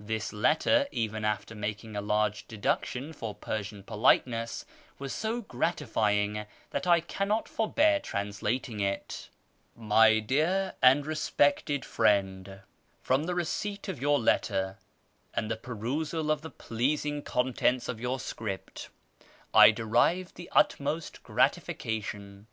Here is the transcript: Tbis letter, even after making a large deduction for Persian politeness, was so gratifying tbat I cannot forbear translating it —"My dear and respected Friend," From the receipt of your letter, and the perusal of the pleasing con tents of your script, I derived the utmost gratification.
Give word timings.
Tbis 0.00 0.32
letter, 0.32 0.86
even 0.92 1.24
after 1.24 1.52
making 1.52 1.96
a 1.96 2.00
large 2.00 2.46
deduction 2.46 3.12
for 3.12 3.34
Persian 3.34 3.82
politeness, 3.82 4.64
was 5.00 5.12
so 5.12 5.40
gratifying 5.40 6.46
tbat 6.72 6.86
I 6.86 7.00
cannot 7.00 7.48
forbear 7.48 7.98
translating 7.98 8.78
it 8.78 9.30
—"My 9.96 10.20
dear 10.20 10.74
and 10.80 11.04
respected 11.04 11.84
Friend," 11.84 12.60
From 13.02 13.24
the 13.24 13.34
receipt 13.34 13.88
of 13.88 14.00
your 14.00 14.20
letter, 14.20 14.78
and 15.34 15.50
the 15.50 15.56
perusal 15.56 16.30
of 16.30 16.42
the 16.42 16.50
pleasing 16.50 17.20
con 17.22 17.52
tents 17.52 17.88
of 17.88 17.98
your 18.00 18.20
script, 18.20 18.90
I 19.52 19.72
derived 19.72 20.36
the 20.36 20.48
utmost 20.52 21.24
gratification. 21.24 22.46